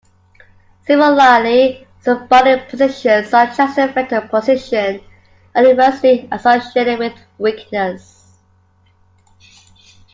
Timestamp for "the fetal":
3.75-4.21